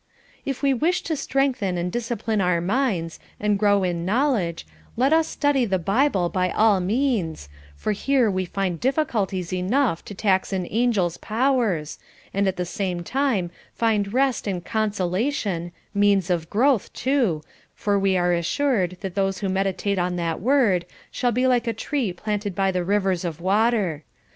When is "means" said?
6.79-7.49, 15.93-16.31